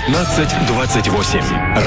1928. 0.00 1.40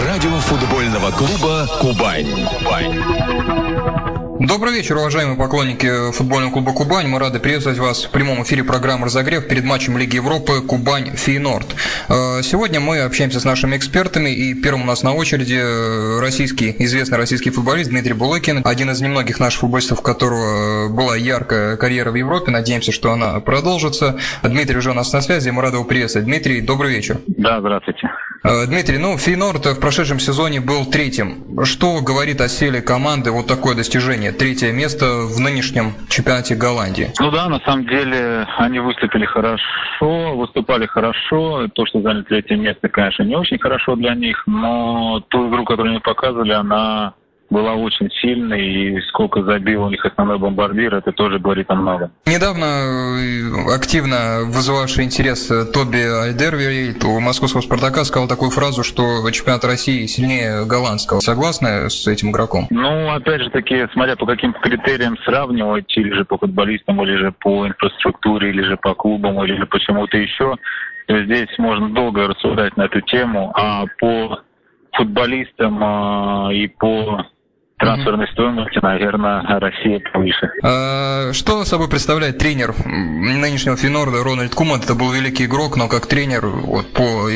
Радио 0.06 0.40
футбольного 0.40 1.12
клуба 1.12 1.68
«Кубань». 1.80 2.28
Кубань. 2.60 4.15
Добрый 4.40 4.74
вечер, 4.74 4.98
уважаемые 4.98 5.38
поклонники 5.38 6.12
футбольного 6.12 6.52
клуба 6.52 6.74
«Кубань». 6.74 7.08
Мы 7.08 7.20
рады 7.20 7.40
приветствовать 7.40 7.80
вас 7.80 8.04
в 8.04 8.12
прямом 8.12 8.44
эфире 8.44 8.66
программы 8.66 9.06
«Разогрев» 9.06 9.48
перед 9.48 9.64
матчем 9.64 9.98
Лиги 9.98 10.18
Европы 10.18 10.62
«Кубань-Фейнорд». 10.62 11.66
Э, 12.10 12.42
сегодня 12.44 12.82
мы 12.82 13.00
общаемся 13.00 13.40
с 13.40 13.46
нашими 13.46 13.78
экспертами, 13.78 14.30
и 14.30 14.54
первым 14.54 14.84
у 14.84 14.86
нас 14.86 15.04
на 15.04 15.14
очереди 15.14 15.58
э, 15.58 16.20
российский, 16.20 16.76
известный 16.80 17.18
российский 17.18 17.50
футболист 17.50 17.90
Дмитрий 17.92 18.14
Булыкин, 18.14 18.62
один 18.66 18.90
из 18.92 19.00
немногих 19.00 19.40
наших 19.40 19.62
футболистов, 19.62 20.00
у 20.00 20.04
которого 20.04 20.90
была 20.90 21.16
яркая 21.16 21.78
карьера 21.78 22.12
в 22.12 22.16
Европе. 22.16 22.52
Надеемся, 22.52 22.92
что 22.92 23.14
она 23.14 23.40
продолжится. 23.40 24.20
Дмитрий 24.44 24.78
уже 24.78 24.92
у 24.92 24.94
нас 24.94 25.14
на 25.14 25.22
связи, 25.22 25.50
мы 25.50 25.62
рады 25.62 25.78
его 25.78 25.86
приветствовать. 25.86 26.28
Дмитрий, 26.28 26.60
добрый 26.60 26.94
вечер. 26.94 27.20
Да, 27.28 27.62
здравствуйте. 27.62 28.10
Э, 28.48 28.68
Дмитрий, 28.68 29.00
ну, 29.00 29.18
Фейнорд 29.18 29.66
в 29.66 29.80
прошедшем 29.80 30.20
сезоне 30.20 30.62
был 30.62 30.86
третьим. 30.86 31.66
Что 31.66 32.00
говорит 32.02 32.42
о 32.42 32.48
силе 32.48 32.80
команды 32.80 33.32
вот 33.32 33.48
такое 33.48 33.76
достижение? 33.76 34.32
Третье 34.32 34.72
место 34.72 35.06
в 35.26 35.40
нынешнем 35.40 35.94
чемпионате 36.10 36.54
Голландии. 36.54 37.12
Ну 37.20 37.32
да, 37.32 37.50
на 37.50 37.60
самом 37.62 37.88
деле 37.88 38.46
они 38.60 38.78
выступили 38.80 39.26
хорошо, 39.26 40.36
выступали 40.36 40.86
хорошо. 40.86 41.68
То, 41.74 41.88
что 41.88 42.02
заняли 42.02 42.22
третье 42.22 42.56
место, 42.56 42.88
конечно, 42.88 43.24
не 43.24 43.36
очень 43.36 43.58
хорошо 43.58 43.96
для 43.96 44.14
них, 44.14 44.44
но 44.46 45.22
ту 45.30 45.50
игру, 45.50 45.66
которую 45.66 45.94
они 45.94 46.02
показывали, 46.02 46.52
она 46.52 47.16
была 47.50 47.76
очень 47.76 48.10
сильной, 48.22 48.62
и 48.62 49.02
сколько 49.10 49.44
забил 49.44 49.84
у 49.84 49.90
них 49.90 50.06
основной 50.06 50.38
бомбардир, 50.40 50.96
это 50.96 51.12
тоже 51.12 51.40
говорит 51.40 51.70
о 51.70 51.76
многом. 51.76 52.12
Недавно 52.26 52.66
э, 52.66 53.76
активно 53.76 54.42
вызывавший 54.46 55.06
интерес 55.06 55.50
э, 55.52 55.66
Тоби 55.66 56.02
Альдервери 56.02 56.96
у 57.06 57.20
московского 57.20 57.62
«Спартака» 57.62 58.04
сказал 58.04 58.28
такую 58.28 58.52
фразу, 58.52 58.84
что 58.84 59.30
чемпионат 59.32 59.64
России 59.64 60.06
сильнее 60.06 60.66
голландского. 60.66 61.20
Согласны 61.20 61.90
с 61.90 62.08
этим 62.08 62.32
игроком? 62.32 62.68
Ну, 62.70 63.12
опять 63.12 63.42
же 63.42 63.50
таки, 63.50 63.88
смотря 63.94 64.16
по 64.16 64.26
каким 64.26 64.54
критериям 64.54 65.18
сравнивать, 65.20 65.96
или 65.98 66.12
же 66.12 66.26
по 66.26 66.38
футболистам, 66.38 67.02
или 67.04 67.16
же 67.18 67.32
по 67.32 67.68
инфраструктуре, 67.68 68.50
или 68.50 68.64
же 68.64 68.78
по 68.78 68.94
клубам, 68.96 69.44
или 69.44 69.56
же 69.56 69.66
почему-то 69.66 70.18
еще, 70.18 70.56
здесь 71.08 71.50
можно 71.58 71.90
долго 71.90 72.28
рассуждать 72.28 72.76
на 72.78 72.84
эту 72.84 73.02
тему, 73.02 73.52
а 73.56 73.86
по 74.00 74.40
футболистам 74.94 75.80
а, 75.84 76.50
и 76.52 76.68
по 76.68 77.26
трансферной 77.78 78.28
стоимости, 78.30 78.80
наверное, 78.82 79.42
Россия 79.60 80.00
повыше. 80.12 80.50
А, 80.64 81.34
что 81.34 81.64
собой 81.66 81.90
представляет 81.90 82.38
тренер 82.38 82.74
нынешнего 82.86 83.76
Финорда 83.76 84.24
Рональд 84.24 84.56
Куман? 84.56 84.80
Это 84.82 84.96
был 84.96 85.12
великий 85.12 85.46
игрок, 85.46 85.76
но 85.78 85.88
как 85.88 86.08
тренер 86.08 86.46
вот, 86.48 86.94
по 86.94 87.28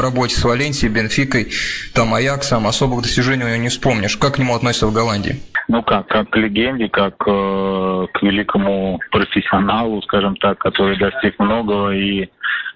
работе 0.00 0.34
с 0.34 0.44
Валенсией, 0.44 0.92
Бенфикой, 0.92 1.48
там 1.94 2.14
Аяксом, 2.14 2.66
особых 2.66 3.02
достижений 3.02 3.44
у 3.44 3.48
него 3.48 3.56
не 3.56 3.68
вспомнишь. 3.68 4.16
Как 4.16 4.34
к 4.34 4.38
нему 4.38 4.54
относятся 4.54 4.86
в 4.86 4.94
Голландии? 4.94 5.36
Ну 5.68 5.82
как, 5.82 6.06
как 6.06 6.30
к 6.30 6.36
легенде, 6.36 6.88
как 6.88 7.14
э, 7.26 8.06
к 8.14 8.22
великому 8.22 8.98
профессионалу, 9.10 10.00
скажем 10.02 10.34
так, 10.36 10.58
который 10.58 10.98
достиг 10.98 11.38
многого 11.38 11.90
и 11.90 12.28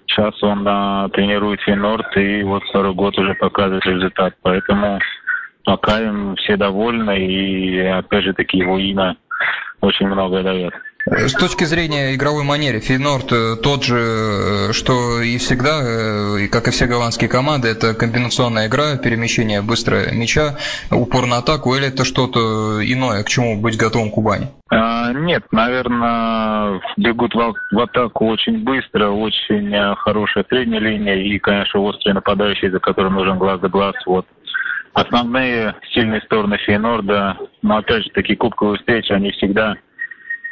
сейчас 0.07 0.41
он 0.43 0.65
э, 0.67 1.09
тренирует 1.13 1.59
Финорд 1.61 2.15
и 2.17 2.43
вот 2.43 2.63
второй 2.63 2.93
год 2.93 3.17
уже 3.17 3.33
показывает 3.33 3.85
результат. 3.85 4.35
Поэтому 4.43 4.99
пока 5.63 6.01
им 6.01 6.35
все 6.35 6.57
довольны, 6.57 7.17
и 7.17 7.79
опять 7.79 8.23
же 8.23 8.33
таки 8.33 8.57
его 8.57 8.77
имя 8.77 9.15
очень 9.81 10.07
многое 10.07 10.43
дает. 10.43 10.73
С 11.05 11.33
точки 11.33 11.65
зрения 11.65 12.15
игровой 12.15 12.45
манеры, 12.45 12.79
Фейнорд 12.79 13.29
э, 13.33 13.55
тот 13.61 13.83
же, 13.83 13.99
э, 13.99 14.71
что 14.71 15.19
и 15.21 15.37
всегда, 15.37 15.81
э, 15.83 16.43
и 16.43 16.47
как 16.47 16.69
и 16.69 16.71
все 16.71 16.85
голландские 16.85 17.29
команды, 17.29 17.67
это 17.67 17.93
комбинационная 17.93 18.67
игра, 18.67 18.95
перемещение 18.95 19.61
быстрое 19.61 20.13
мяча, 20.13 20.55
упор 20.91 21.25
на 21.25 21.39
атаку, 21.39 21.75
или 21.75 21.89
это 21.89 22.05
что-то 22.05 22.79
иное, 22.81 23.21
к 23.23 23.27
чему 23.27 23.59
быть 23.59 23.77
готовым 23.77 24.11
Кубани? 24.11 24.47
А, 24.69 25.11
нет, 25.11 25.43
наверное, 25.51 26.79
бегут 26.95 27.35
в, 27.35 27.53
в 27.71 27.79
атаку 27.79 28.27
очень 28.27 28.63
быстро, 28.63 29.09
очень 29.09 29.75
хорошая 29.97 30.45
средняя 30.47 30.79
линия 30.79 31.15
и, 31.15 31.37
конечно, 31.37 31.81
острые 31.81 32.13
нападающие, 32.13 32.71
за 32.71 32.79
которым 32.79 33.15
нужен 33.15 33.37
глаз 33.37 33.59
за 33.59 33.67
глаз. 33.67 33.93
Вот 34.05 34.25
основные 34.93 35.75
сильные 35.93 36.21
стороны 36.21 36.57
Фейнорда, 36.57 37.37
но 37.61 37.77
опять 37.77 38.03
же 38.03 38.09
такие 38.13 38.37
кубковые 38.37 38.77
встречи, 38.77 39.11
они 39.11 39.31
всегда 39.31 39.75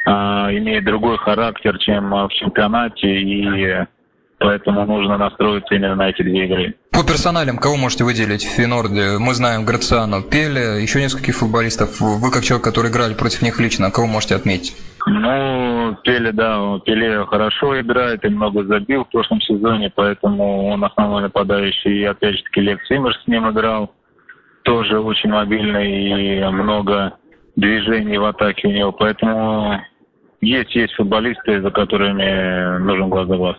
э, 0.06 0.10
имеют 0.10 0.84
другой 0.84 1.18
характер, 1.18 1.78
чем 1.78 2.10
в 2.10 2.28
чемпионате, 2.30 3.08
и 3.08 3.86
поэтому 4.38 4.84
нужно 4.84 5.16
настроиться 5.16 5.74
именно 5.74 5.94
на 5.94 6.10
эти 6.10 6.22
две 6.22 6.46
игры. 6.46 6.74
По 6.90 7.04
персоналям, 7.04 7.56
кого 7.56 7.76
можете 7.76 8.04
выделить 8.04 8.44
в 8.44 8.54
Финорде? 8.54 9.16
Мы 9.18 9.34
знаем 9.34 9.64
Грациану, 9.64 10.22
Пеле, 10.22 10.82
еще 10.82 11.00
нескольких 11.00 11.36
футболистов. 11.36 12.00
Вы, 12.00 12.30
как 12.30 12.42
человек, 12.42 12.64
который 12.64 12.90
играли 12.90 13.14
против 13.14 13.42
них 13.42 13.58
лично, 13.60 13.90
кого 13.90 14.06
можете 14.06 14.34
отметить? 14.34 14.76
Ну, 15.06 15.96
Пеле, 16.04 16.32
да, 16.32 16.78
Пеле 16.84 17.24
хорошо 17.26 17.80
играет 17.80 18.24
и 18.24 18.28
много 18.28 18.64
забил 18.64 19.04
в 19.04 19.10
прошлом 19.10 19.40
сезоне, 19.40 19.90
поэтому 19.94 20.68
он 20.68 20.84
основной 20.84 21.22
нападающий. 21.22 22.02
И 22.02 22.04
опять 22.04 22.36
же 22.36 22.42
таки 22.42 22.60
Лев 22.60 22.78
Циммер 22.86 23.14
с 23.14 23.26
ним 23.26 23.48
играл 23.50 23.90
тоже 24.62 25.00
очень 25.00 25.30
мобильный 25.30 26.38
и 26.38 26.44
много 26.44 27.14
движений 27.56 28.18
в 28.18 28.24
атаке 28.24 28.68
у 28.68 28.70
него. 28.70 28.92
Поэтому 28.92 29.80
есть, 30.40 30.74
есть 30.74 30.94
футболисты, 30.94 31.60
за 31.60 31.70
которыми 31.70 32.78
нужен 32.78 33.08
глаз 33.08 33.28
за 33.28 33.36
глаз. 33.36 33.56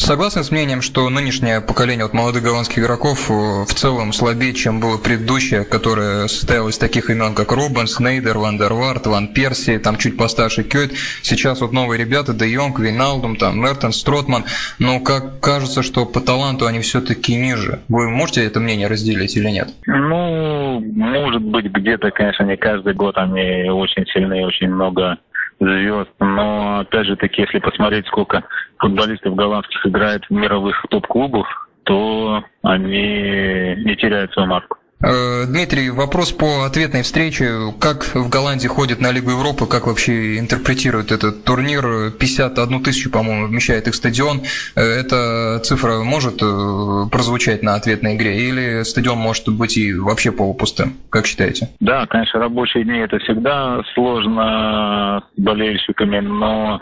Согласны 0.00 0.42
с 0.42 0.50
мнением, 0.50 0.80
что 0.80 1.10
нынешнее 1.10 1.60
поколение 1.60 2.06
вот 2.06 2.14
молодых 2.14 2.42
голландских 2.42 2.78
игроков 2.78 3.30
э, 3.30 3.34
в 3.34 3.74
целом 3.74 4.14
слабее, 4.14 4.54
чем 4.54 4.80
было 4.80 4.96
предыдущее, 4.96 5.64
которое 5.64 6.26
состояло 6.26 6.70
из 6.70 6.78
таких 6.78 7.10
имен, 7.10 7.34
как 7.34 7.52
Рубен, 7.52 7.86
Снейдер, 7.86 8.38
Ван 8.38 8.56
дер 8.56 8.72
Варт, 8.72 9.06
Ван 9.06 9.28
Перси, 9.28 9.78
там 9.78 9.98
чуть 9.98 10.16
постарше 10.16 10.62
Кёйт. 10.62 10.92
Сейчас 11.20 11.60
вот 11.60 11.72
новые 11.72 11.98
ребята, 12.02 12.32
Де 12.32 12.48
Йонг, 12.48 12.80
Виналдум, 12.80 13.36
там 13.36 13.60
Мертон, 13.60 13.92
Стротман. 13.92 14.44
Но 14.78 15.00
как 15.00 15.38
кажется, 15.40 15.82
что 15.82 16.06
по 16.06 16.20
таланту 16.20 16.66
они 16.66 16.80
все-таки 16.80 17.36
ниже. 17.36 17.80
Вы 17.88 18.08
можете 18.08 18.42
это 18.42 18.58
мнение 18.58 18.88
разделить 18.88 19.36
или 19.36 19.50
нет? 19.50 19.68
Ну, 19.84 20.80
может 20.80 21.42
быть, 21.42 21.66
где-то, 21.66 22.10
конечно, 22.10 22.44
не 22.44 22.56
каждый 22.56 22.94
год 22.94 23.18
они 23.18 23.68
очень 23.68 24.06
сильные, 24.06 24.46
очень 24.46 24.70
много 24.70 25.18
звезд. 25.60 26.10
Но, 26.18 26.80
опять 26.80 27.06
же 27.06 27.16
таки, 27.16 27.42
если 27.42 27.58
посмотреть, 27.58 28.06
сколько 28.06 28.42
футболистов 28.78 29.34
голландских 29.34 29.86
играет 29.86 30.24
в 30.24 30.30
мировых 30.32 30.84
топ-клубах, 30.90 31.68
то 31.84 32.42
они 32.62 33.76
не 33.84 33.96
теряют 33.96 34.32
свою 34.32 34.48
марку. 34.48 34.79
Э, 35.02 35.46
Дмитрий, 35.46 35.88
вопрос 35.90 36.32
по 36.32 36.64
ответной 36.66 37.02
встрече. 37.02 37.72
Как 37.80 38.04
в 38.14 38.28
Голландии 38.28 38.66
ходят 38.68 39.00
на 39.00 39.10
Лигу 39.10 39.30
Европы, 39.30 39.66
как 39.66 39.86
вообще 39.86 40.38
интерпретируют 40.38 41.10
этот 41.10 41.42
турнир? 41.44 42.10
51 42.10 42.82
тысячу, 42.82 43.10
по-моему, 43.10 43.46
вмещает 43.46 43.88
их 43.88 43.94
стадион. 43.94 44.42
Э, 44.76 44.82
эта 44.82 45.60
цифра 45.64 46.02
может 46.02 46.42
э, 46.42 47.06
прозвучать 47.10 47.62
на 47.62 47.76
ответной 47.76 48.16
игре? 48.16 48.46
Или 48.46 48.82
стадион 48.82 49.18
может 49.18 49.48
быть 49.48 49.78
и 49.78 49.94
вообще 49.94 50.32
полупустым? 50.32 50.98
Как 51.08 51.26
считаете? 51.26 51.70
Да, 51.80 52.06
конечно, 52.06 52.38
рабочие 52.38 52.84
дни 52.84 52.98
это 52.98 53.18
всегда 53.20 53.80
сложно 53.94 55.22
с 55.34 55.40
болельщиками, 55.40 56.18
но 56.20 56.80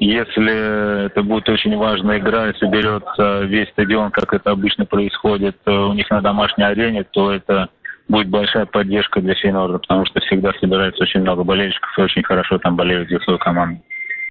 если 0.00 1.06
это 1.06 1.22
будет 1.22 1.48
очень 1.48 1.76
важная 1.76 2.18
игра 2.18 2.50
и 2.50 2.58
соберется 2.58 3.42
весь 3.42 3.68
стадион, 3.70 4.10
как 4.10 4.32
это 4.32 4.50
обычно 4.50 4.86
происходит 4.86 5.56
э, 5.66 5.70
у 5.70 5.92
них 5.92 6.10
на 6.10 6.20
домашней 6.20 6.64
арене, 6.64 7.04
то 7.04 7.32
это 7.32 7.68
будет 8.08 8.28
большая 8.28 8.66
поддержка 8.66 9.20
для 9.20 9.34
Фейнорда, 9.34 9.78
потому 9.78 10.04
что 10.06 10.20
всегда 10.20 10.52
собирается 10.60 11.02
очень 11.02 11.20
много 11.20 11.44
болельщиков 11.44 11.96
и 11.96 12.02
очень 12.02 12.22
хорошо 12.22 12.58
там 12.58 12.76
болеют 12.76 13.08
за 13.08 13.18
свою 13.20 13.38
команду. 13.38 13.80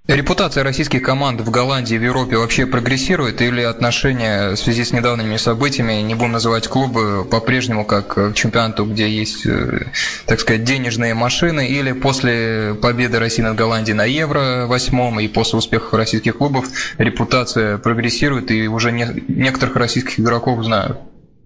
Репутация 0.05 0.65
российских 0.65 1.01
команд 1.01 1.39
в 1.39 1.49
Голландии 1.49 1.95
в 1.95 2.03
Европе 2.03 2.35
вообще 2.35 2.65
прогрессирует 2.65 3.41
или 3.41 3.61
отношения 3.61 4.49
в 4.49 4.57
связи 4.57 4.83
с 4.83 4.91
недавними 4.91 5.37
событиями, 5.37 6.01
не 6.01 6.13
будем 6.13 6.33
называть 6.33 6.67
клубы, 6.67 7.23
по-прежнему 7.23 7.85
как 7.85 8.15
к 8.15 8.33
чемпионату, 8.33 8.83
где 8.83 9.09
есть, 9.09 9.45
э, 9.45 9.85
так 10.25 10.41
сказать, 10.41 10.65
денежные 10.65 11.13
машины, 11.13 11.69
или 11.69 11.93
после 11.93 12.75
победы 12.81 13.17
России 13.17 13.41
над 13.41 13.55
Голландией 13.55 13.95
на 13.95 14.03
Евро 14.03 14.65
восьмом 14.67 15.21
и 15.21 15.29
после 15.29 15.59
успехов 15.59 15.93
российских 15.93 16.37
клубов 16.37 16.67
репутация 16.97 17.77
прогрессирует 17.77 18.51
и 18.51 18.67
уже 18.67 18.91
не, 18.91 19.07
некоторых 19.29 19.77
российских 19.77 20.19
игроков 20.19 20.65
знают? 20.65 20.99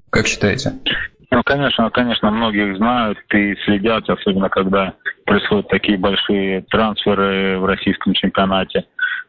Как 0.10 0.25
считаете? 0.25 0.74
Ну, 1.29 1.44
конечно, 1.44 1.89
конечно, 1.89 2.31
многих 2.31 2.77
знают 2.77 3.18
и 3.33 3.56
следят, 3.65 4.09
особенно 4.09 4.50
когда 4.50 4.94
происходят 5.25 5.68
такие 5.68 5.97
большие 5.97 6.62
трансферы 6.69 7.59
в 7.59 7.65
российском 7.65 8.13
чемпионате, 8.13 8.85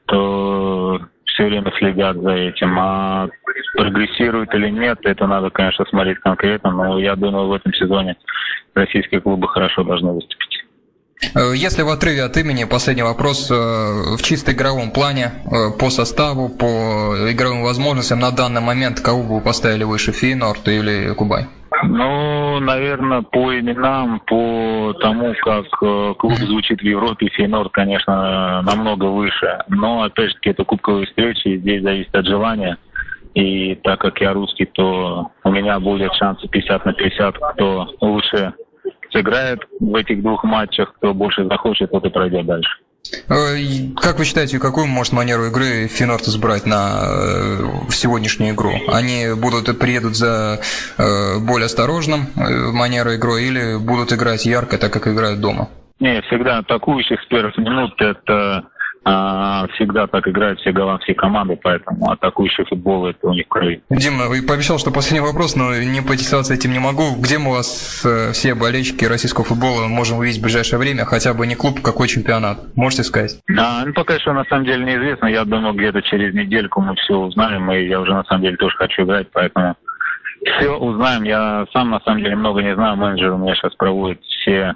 то 0.07 1.01
все 1.25 1.47
время 1.47 1.73
следят 1.79 2.17
за 2.17 2.31
этим. 2.31 2.79
А 2.79 3.29
прогрессирует 3.77 4.55
или 4.55 4.71
нет, 4.71 4.99
это 5.03 5.27
надо, 5.27 5.51
конечно, 5.51 5.85
смотреть 5.87 6.19
конкретно, 6.21 6.71
но 6.71 6.99
я 6.99 7.17
думаю, 7.17 7.49
в 7.49 7.53
этом 7.53 7.73
сезоне 7.75 8.17
российские 8.75 9.21
клубы 9.21 9.49
хорошо 9.49 9.83
должны 9.83 10.13
выступить. 10.13 10.65
Э, 11.35 11.53
если 11.55 11.83
в 11.83 11.89
отрыве 11.89 12.23
от 12.23 12.37
имени, 12.37 12.65
последний 12.65 13.03
вопрос, 13.03 13.51
э, 13.51 13.55
в 13.55 14.23
чисто 14.23 14.53
игровом 14.53 14.91
плане, 14.91 15.33
э, 15.45 15.79
по 15.79 15.91
составу, 15.91 16.49
по 16.49 17.15
игровым 17.31 17.63
возможностям 17.63 18.21
на 18.21 18.31
данный 18.31 18.61
момент, 18.61 19.01
кого 19.01 19.23
бы 19.23 19.35
вы 19.37 19.41
поставили 19.41 19.85
выше, 19.85 20.13
Фейнорд 20.13 20.67
или 20.69 21.13
Кубань? 21.15 21.47
Ну, 21.85 22.61
наверное, 22.61 23.23
по 23.23 23.59
именам, 23.59 24.21
по 24.27 24.95
тому, 25.01 25.35
как 25.43 25.67
клуб 26.19 26.35
звучит 26.35 26.81
в 26.81 26.85
Европе, 26.85 27.29
Фейнорд, 27.29 27.73
конечно, 27.73 28.63
намного 28.63 29.05
выше. 29.05 29.59
Но, 29.69 30.03
опять 30.03 30.31
же 30.31 30.35
таки, 30.35 30.51
это 30.51 30.65
кубковые 30.65 31.07
встречи, 31.07 31.57
здесь 31.59 31.83
зависит 31.83 32.15
от 32.15 32.27
желания. 32.27 32.79
И 33.35 33.77
так 33.77 34.01
как 34.01 34.21
я 34.21 34.33
русский, 34.33 34.65
то 34.67 35.31
у 35.45 35.51
меня 35.51 35.79
будет 35.79 36.13
шансы 36.15 36.49
50 36.49 36.85
на 36.85 36.93
50, 36.93 37.39
кто 37.39 37.89
лучше 38.01 38.55
сыграет 39.11 39.61
в 39.81 39.95
этих 39.95 40.23
двух 40.23 40.45
матчах, 40.45 40.93
кто 40.95 41.15
больше 41.15 41.45
захочет, 41.45 41.91
тот 41.91 42.05
и 42.05 42.11
пройдет 42.11 42.47
дальше. 42.47 42.71
Э, 43.29 43.57
как 43.97 44.19
вы 44.19 44.25
считаете, 44.25 44.59
какую 44.59 44.87
может 44.87 45.13
манеру 45.13 45.47
игры 45.47 45.87
Финорд 45.89 46.23
избрать 46.29 46.67
на 46.67 47.01
э, 47.03 47.91
сегодняшнюю 47.91 48.55
игру? 48.55 48.73
Они 48.89 49.27
будут 49.35 49.79
приедут 49.79 50.17
за 50.17 50.61
э, 50.99 51.39
более 51.39 51.67
осторожным 51.67 52.27
манерой 52.37 53.17
игры 53.17 53.43
или 53.43 53.77
будут 53.79 54.13
играть 54.13 54.47
ярко, 54.47 54.79
так 54.79 54.93
как 54.93 55.07
играют 55.09 55.41
дома? 55.41 55.69
Не, 56.01 56.21
всегда 56.23 56.59
атакующих 56.59 57.21
с 57.23 57.27
первых 57.27 57.57
минут 57.59 58.01
это 58.01 58.65
всегда 59.75 60.07
так 60.07 60.27
играют 60.29 60.61
все 60.61 60.73
голландские 60.73 61.15
команды, 61.15 61.59
поэтому 61.63 62.11
атакующий 62.11 62.65
футбол 62.65 63.07
это 63.07 63.29
у 63.29 63.33
них 63.33 63.47
в 63.47 63.49
крови. 63.49 63.83
Дима, 63.91 64.27
вы 64.29 64.43
пообещал, 64.43 64.79
что 64.79 64.91
последний 64.91 65.27
вопрос, 65.27 65.57
но 65.57 65.75
не 65.77 66.01
поинтересоваться 66.01 66.55
этим 66.55 66.73
не 66.73 66.79
могу. 66.79 67.15
Где 67.19 67.39
мы 67.39 67.53
вас, 67.53 68.05
э, 68.05 68.33
все 68.33 68.55
болельщики 68.55 69.05
российского 69.05 69.45
футбола, 69.45 69.87
можем 69.87 70.19
увидеть 70.19 70.41
в 70.41 70.43
ближайшее 70.43 70.79
время? 70.79 71.05
Хотя 71.05 71.35
бы 71.35 71.47
не 71.47 71.55
клуб, 71.55 71.81
какой 71.81 72.09
чемпионат? 72.09 72.77
Можете 72.77 73.05
сказать? 73.05 73.41
Да, 73.49 73.83
ну 73.87 73.93
пока 73.93 74.19
что 74.19 74.33
на 74.33 74.45
самом 74.45 74.65
деле 74.65 74.85
неизвестно. 74.85 75.27
Я 75.27 75.45
думаю, 75.45 75.75
где-то 75.75 76.03
через 76.03 76.35
недельку 76.35 76.81
мы 76.81 76.95
все 76.97 77.15
узнаем, 77.15 77.71
и 77.73 77.87
я 77.87 78.01
уже 78.01 78.13
на 78.13 78.25
самом 78.25 78.43
деле 78.43 78.57
тоже 78.57 78.77
хочу 78.77 79.05
играть, 79.05 79.29
поэтому 79.33 79.77
все 80.45 80.71
узнаем. 80.71 81.25
Я 81.25 81.67
сам 81.73 81.91
на 81.91 82.01
самом 82.01 82.23
деле 82.23 82.37
много 82.37 82.63
не 82.63 82.75
знаю. 82.75 82.97
Менеджер 82.97 83.33
у 83.33 83.39
меня 83.39 83.55
сейчас 83.55 83.75
проводит 83.75 84.23
все 84.23 84.75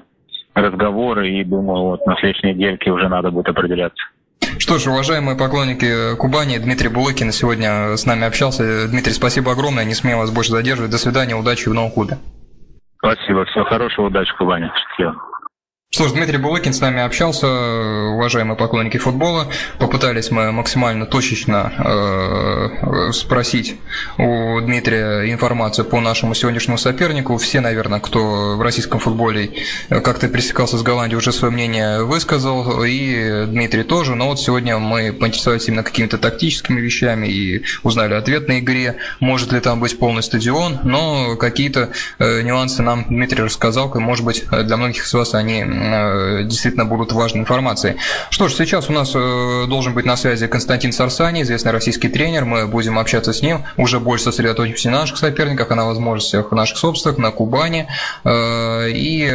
разговоры, 0.54 1.30
и 1.30 1.44
думаю, 1.44 1.82
вот 1.82 2.06
на 2.06 2.16
следующей 2.16 2.48
недельке 2.48 2.90
уже 2.90 3.08
надо 3.08 3.30
будет 3.30 3.48
определяться. 3.48 4.02
Что 4.58 4.78
ж, 4.78 4.86
уважаемые 4.86 5.36
поклонники 5.36 6.16
Кубани, 6.16 6.58
Дмитрий 6.58 6.88
Булыкин 6.88 7.32
сегодня 7.32 7.96
с 7.96 8.06
нами 8.06 8.26
общался. 8.26 8.88
Дмитрий, 8.88 9.12
спасибо 9.12 9.52
огромное, 9.52 9.84
не 9.84 9.94
смею 9.94 10.18
вас 10.18 10.30
больше 10.30 10.52
задерживать. 10.52 10.90
До 10.90 10.98
свидания, 10.98 11.34
удачи 11.34 11.68
в 11.68 11.74
новом 11.74 11.90
клубе. 11.90 12.18
Спасибо, 12.98 13.44
всего 13.46 13.64
хорошего, 13.64 14.06
удачи 14.06 14.32
в 14.32 14.36
Кубани. 14.36 14.70
Счастливо. 14.76 15.31
Что 15.94 16.08
ж, 16.08 16.12
Дмитрий 16.12 16.38
Булыкин 16.38 16.72
с 16.72 16.80
нами 16.80 17.02
общался, 17.02 17.46
уважаемые 17.46 18.56
поклонники 18.56 18.96
футбола. 18.96 19.48
Попытались 19.78 20.30
мы 20.30 20.50
максимально 20.50 21.04
точечно 21.04 21.70
э, 21.76 23.12
спросить 23.12 23.76
у 24.16 24.58
Дмитрия 24.62 25.30
информацию 25.30 25.84
по 25.84 26.00
нашему 26.00 26.32
сегодняшнему 26.32 26.78
сопернику. 26.78 27.36
Все, 27.36 27.60
наверное, 27.60 28.00
кто 28.00 28.56
в 28.56 28.62
российском 28.62 29.00
футболе 29.00 29.50
как-то 29.90 30.28
пересекался 30.28 30.78
с 30.78 30.82
Голландией, 30.82 31.18
уже 31.18 31.30
свое 31.30 31.52
мнение 31.52 32.04
высказал, 32.04 32.82
и 32.84 33.44
Дмитрий 33.46 33.82
тоже. 33.82 34.14
Но 34.14 34.28
вот 34.28 34.40
сегодня 34.40 34.78
мы 34.78 35.12
поинтересовались 35.12 35.68
именно 35.68 35.82
какими-то 35.82 36.16
тактическими 36.16 36.80
вещами 36.80 37.26
и 37.26 37.64
узнали 37.82 38.14
ответ 38.14 38.48
на 38.48 38.60
игре, 38.60 38.96
может 39.20 39.52
ли 39.52 39.60
там 39.60 39.78
быть 39.78 39.98
полный 39.98 40.22
стадион, 40.22 40.78
но 40.84 41.36
какие-то 41.36 41.90
э, 42.18 42.40
нюансы 42.40 42.80
нам 42.80 43.04
Дмитрий 43.10 43.42
рассказал, 43.42 43.94
и, 43.94 43.98
может 43.98 44.24
быть, 44.24 44.46
для 44.48 44.78
многих 44.78 45.04
из 45.04 45.12
вас 45.12 45.34
они 45.34 45.81
Э, 45.81 45.81
действительно 46.44 46.84
будут 46.84 47.12
важной 47.12 47.40
информацией. 47.40 47.96
Что 48.30 48.48
ж, 48.48 48.54
сейчас 48.54 48.88
у 48.88 48.92
нас 48.92 49.12
э, 49.14 49.66
должен 49.68 49.94
быть 49.94 50.04
на 50.04 50.16
связи 50.16 50.46
Константин 50.46 50.92
Сарсани, 50.92 51.42
известный 51.42 51.72
российский 51.72 52.08
тренер. 52.08 52.44
Мы 52.44 52.66
будем 52.66 52.98
общаться 52.98 53.32
с 53.32 53.42
ним, 53.42 53.64
уже 53.76 54.00
больше 54.00 54.24
сосредоточимся 54.24 54.90
на 54.90 55.00
наших 55.00 55.18
соперниках, 55.18 55.70
а 55.70 55.74
на 55.74 55.86
возможностях 55.86 56.52
наших 56.52 56.78
собственных, 56.78 57.18
на 57.18 57.30
Кубани. 57.30 57.88
Э, 58.24 58.88
и 58.88 59.30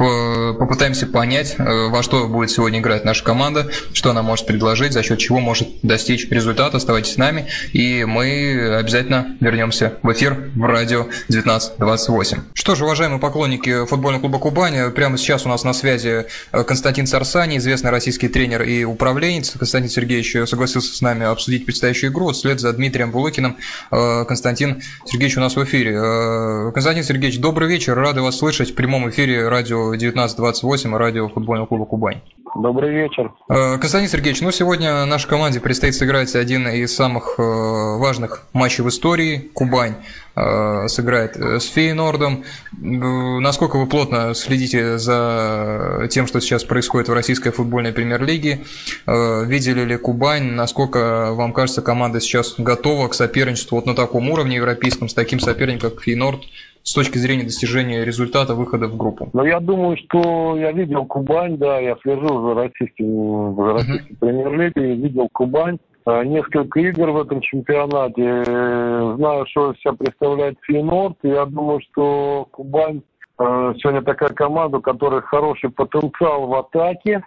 попытаемся 0.00 1.06
понять, 1.06 1.56
э, 1.58 1.88
во 1.88 2.02
что 2.02 2.26
будет 2.26 2.50
сегодня 2.50 2.80
играть 2.80 3.04
наша 3.04 3.22
команда, 3.22 3.70
что 3.92 4.10
она 4.10 4.22
может 4.22 4.46
предложить, 4.46 4.92
за 4.92 5.02
счет 5.02 5.18
чего 5.18 5.40
может 5.40 5.68
достичь 5.82 6.28
результата. 6.30 6.76
Оставайтесь 6.76 7.14
с 7.14 7.16
нами, 7.16 7.46
и 7.72 8.04
мы 8.04 8.76
обязательно 8.78 9.36
вернемся 9.40 9.94
в 10.02 10.12
эфир 10.12 10.50
в 10.54 10.64
радио 10.64 11.02
1928. 11.28 12.38
Что 12.54 12.74
ж, 12.74 12.82
уважаемые 12.82 13.20
поклонники 13.20 13.86
футбольного 13.86 14.22
клуба 14.22 14.38
Кубань, 14.38 14.90
прямо 14.92 15.18
сейчас 15.18 15.44
у 15.44 15.48
нас 15.48 15.64
на 15.64 15.72
связи 15.72 16.26
э, 16.52 16.64
Константин 16.64 17.06
Сарсани, 17.06 17.58
известный 17.58 17.90
российский 17.90 18.28
тренер 18.28 18.62
и 18.62 18.84
управленец. 18.84 19.50
Константин 19.58 19.90
Сергеевич 19.90 20.48
согласился 20.48 20.96
с 20.96 21.00
нами 21.00 21.26
обсудить 21.26 21.66
предстоящую 21.66 22.12
игру. 22.12 22.32
Вслед 22.32 22.60
за 22.60 22.72
Дмитрием 22.72 23.10
Булыкиным 23.10 23.58
э, 23.90 24.24
Константин 24.24 24.82
Сергеевич 25.04 25.36
у 25.36 25.40
нас 25.40 25.56
в 25.56 25.64
эфире. 25.64 26.70
Константин 26.72 27.04
Сергеевич, 27.04 27.38
добрый 27.38 27.68
вечер, 27.68 27.94
рады 27.94 28.22
вас 28.22 28.38
слышать 28.38 28.70
в 28.70 28.74
прямом 28.74 29.10
эфире 29.10 29.48
радио 29.48 29.89
1928 29.96 30.96
радио 30.96 31.28
футбольного 31.28 31.66
клуба 31.66 31.84
«Кубань». 31.86 32.20
Добрый 32.56 32.90
вечер. 32.90 33.32
Э, 33.48 33.78
Константин 33.78 34.10
Сергеевич, 34.10 34.40
ну 34.40 34.50
сегодня 34.50 35.04
нашей 35.04 35.28
команде 35.28 35.60
предстоит 35.60 35.94
сыграть 35.94 36.34
один 36.34 36.66
из 36.68 36.94
самых 36.94 37.38
э, 37.38 37.42
важных 37.42 38.46
матчей 38.52 38.82
в 38.82 38.88
истории. 38.88 39.50
Кубань 39.54 39.94
сыграет 40.34 41.36
с 41.36 41.66
Фейнордом. 41.66 42.44
Насколько 42.72 43.76
вы 43.76 43.86
плотно 43.86 44.34
следите 44.34 44.98
за 44.98 46.06
тем, 46.10 46.26
что 46.26 46.40
сейчас 46.40 46.64
происходит 46.64 47.08
в 47.08 47.12
российской 47.12 47.50
футбольной 47.50 47.92
премьер-лиге? 47.92 48.60
Видели 49.06 49.84
ли 49.84 49.96
Кубань? 49.96 50.52
Насколько 50.52 51.32
вам 51.32 51.52
кажется, 51.52 51.82
команда 51.82 52.20
сейчас 52.20 52.54
готова 52.58 53.08
к 53.08 53.14
соперничеству 53.14 53.76
вот 53.76 53.86
на 53.86 53.94
таком 53.94 54.30
уровне 54.30 54.56
европейском 54.56 55.08
с 55.08 55.14
таким 55.14 55.40
соперником, 55.40 55.90
как 55.90 56.02
Фейнорд? 56.02 56.40
с 56.82 56.94
точки 56.94 57.18
зрения 57.18 57.44
достижения 57.44 58.04
результата 58.04 58.54
выхода 58.54 58.88
в 58.88 58.96
группу? 58.96 59.28
Ну, 59.32 59.44
я 59.44 59.60
думаю, 59.60 59.96
что 59.96 60.56
я 60.56 60.72
видел 60.72 61.04
Кубань, 61.04 61.56
да, 61.58 61.78
я 61.78 61.96
слежу 62.02 62.48
за 62.48 62.54
российским, 62.54 63.54
за 63.54 63.72
российской 63.74 64.12
uh-huh. 64.12 64.18
премьер-лигой, 64.18 64.96
видел 64.96 65.28
Кубань. 65.32 65.78
А, 66.04 66.24
несколько 66.24 66.80
игр 66.80 67.10
в 67.10 67.20
этом 67.20 67.40
чемпионате. 67.40 68.44
Знаю, 68.44 69.46
что 69.48 69.74
себя 69.74 69.92
представляет 69.92 70.58
Фейнорд. 70.62 71.16
Я 71.22 71.44
думаю, 71.46 71.80
что 71.90 72.48
Кубань 72.50 73.02
а, 73.38 73.74
сегодня 73.74 74.02
такая 74.02 74.30
команда, 74.30 74.78
у 74.78 74.82
которой 74.82 75.20
хороший 75.22 75.70
потенциал 75.70 76.46
в 76.46 76.54
атаке, 76.54 77.24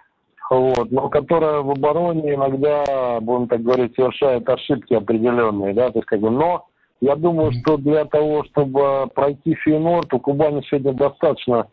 вот, 0.50 0.90
но 0.90 1.08
которая 1.08 1.60
в 1.60 1.70
обороне 1.70 2.34
иногда, 2.34 3.18
будем 3.20 3.48
так 3.48 3.62
говорить, 3.62 3.94
совершает 3.96 4.48
ошибки 4.48 4.94
определенные, 4.94 5.72
да, 5.74 5.90
то 5.90 5.98
есть 5.98 6.06
как 6.06 6.20
бы, 6.20 6.30
но 6.30 6.66
я 7.00 7.16
думаю, 7.16 7.52
что 7.52 7.76
для 7.76 8.04
того, 8.04 8.44
чтобы 8.44 9.08
пройти 9.14 9.54
Фейнорд, 9.54 10.12
у 10.14 10.20
Кубани 10.20 10.62
сегодня 10.62 10.92
достаточно, 10.92 11.66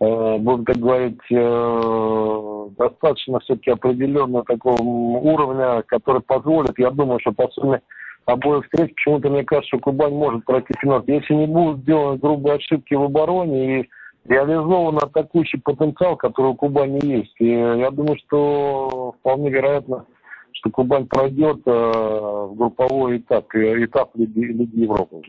э, 0.00 0.38
будем 0.38 0.64
так 0.64 0.76
говорить, 0.76 1.20
э, 1.30 2.68
достаточно 2.78 3.40
все-таки 3.40 3.70
определенного 3.70 4.44
такого 4.44 4.80
уровня, 4.80 5.82
который 5.82 6.22
позволит, 6.22 6.78
я 6.78 6.90
думаю, 6.90 7.20
что 7.20 7.32
по 7.32 7.48
сумме 7.48 7.80
обоих 8.26 8.64
встреч, 8.64 8.94
почему-то 8.94 9.30
мне 9.30 9.44
кажется, 9.44 9.68
что 9.68 9.78
Кубань 9.78 10.14
может 10.14 10.44
пройти 10.44 10.74
Фейнорд. 10.78 11.08
Если 11.08 11.34
не 11.34 11.46
будут 11.46 11.80
сделаны 11.80 12.18
грубые 12.18 12.56
ошибки 12.56 12.94
в 12.94 13.04
обороне 13.04 13.80
и 13.80 13.88
реализован 14.28 14.98
атакующий 14.98 15.60
потенциал, 15.60 16.16
который 16.16 16.52
у 16.52 16.54
Кубани 16.54 17.04
есть. 17.04 17.34
И 17.38 17.48
я 17.48 17.90
думаю, 17.90 18.18
что 18.26 19.14
вполне 19.20 19.50
вероятно, 19.50 20.04
что 20.52 20.70
Кубань 20.70 21.06
пройдет 21.06 21.60
э, 21.66 21.70
в 21.70 22.54
групповой 22.56 23.18
этап, 23.18 23.46
этап 23.54 24.10
Лиги 24.14 24.80
Европы. 24.80 25.22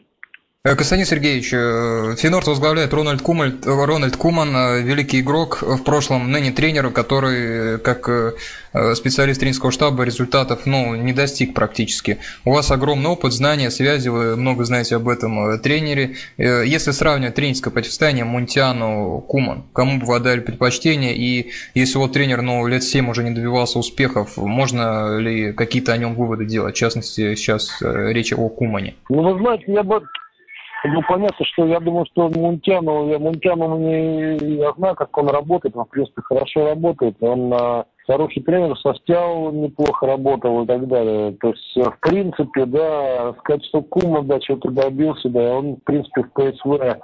Э, 0.66 0.76
Константин 0.76 1.06
Сергеевич, 1.06 1.52
Финорд 2.20 2.46
возглавляет 2.48 2.94
Рональд, 2.94 3.22
Кумаль, 3.22 3.54
Рональд 3.64 4.18
Куман, 4.18 4.84
великий 4.84 5.22
игрок, 5.22 5.62
в 5.62 5.84
прошлом 5.84 6.30
ныне 6.30 6.52
тренер, 6.52 6.90
который, 6.90 7.80
как 7.80 8.36
специалист 8.96 9.40
тренерского 9.40 9.72
штаба, 9.72 10.04
результатов 10.04 10.66
ну, 10.66 10.96
не 10.96 11.14
достиг 11.14 11.54
практически. 11.54 12.18
У 12.44 12.52
вас 12.52 12.72
огромный 12.72 13.10
опыт, 13.10 13.32
знания, 13.32 13.72
связи, 13.72 14.10
вы 14.10 14.36
много 14.36 14.66
знаете 14.66 14.98
об 14.98 15.08
этом 15.08 15.58
тренере. 15.62 16.16
Если 16.38 16.92
сравнивать 16.92 17.36
тренерское 17.36 17.72
противостояние 17.72 18.26
Мунтиану 18.26 19.24
Куман, 19.30 19.64
кому 19.72 19.98
бы 19.98 20.08
вы 20.08 20.18
отдали 20.18 20.42
предпочтение? 20.42 21.16
И 21.16 21.52
если 21.74 21.98
вот 22.00 22.12
тренер 22.12 22.42
ну, 22.42 22.68
лет 22.68 22.84
7 22.84 23.10
уже 23.10 23.24
не 23.24 23.32
добивался 23.32 23.80
успехов, 23.80 24.36
можно 24.36 25.20
ли 25.20 25.54
какие-то 25.54 25.94
о 25.94 25.98
нем 25.98 26.16
выводы 26.16 26.44
делать? 26.44 26.76
В 26.76 26.78
частности, 26.78 27.36
сейчас 27.36 27.78
речь 27.82 28.34
о 28.34 28.50
Кумане. 28.50 28.96
Ну, 29.08 29.24
вы 29.24 29.40
знаете, 29.40 29.64
я 29.68 29.84
бы 29.84 30.02
ну, 30.86 31.02
понятно, 31.08 31.46
что 31.46 31.66
я 31.66 31.80
думаю, 31.80 32.06
что 32.12 32.30
Мунтяну, 32.30 33.10
я 33.10 33.20
Мунтяну 33.20 33.78
мне, 33.78 34.36
я 34.36 34.72
знаю, 34.74 34.96
как 34.96 35.18
он 35.18 35.28
работает, 35.28 35.76
он, 35.76 35.86
в 35.86 35.90
принципе, 35.90 36.22
хорошо 36.22 36.68
работает. 36.68 37.16
Он 37.22 37.54
а, 37.54 37.86
хороший 38.08 38.42
тренер, 38.44 38.78
со 38.80 38.94
Стяу 38.96 39.52
неплохо 39.52 40.08
работал 40.08 40.64
и 40.64 40.68
так 40.68 40.88
далее. 40.88 41.36
То 41.42 41.50
есть, 41.50 41.76
в 41.76 42.00
принципе, 42.00 42.66
да, 42.66 43.34
сказать, 43.40 43.66
что 43.66 43.82
Кума, 43.82 44.24
да, 44.24 44.40
что-то 44.42 44.72
добился, 44.72 45.30
да, 45.30 45.58
он, 45.58 45.76
в 45.76 45.84
принципе, 45.84 46.24
в 46.24 46.32
ПСВ 46.32 47.00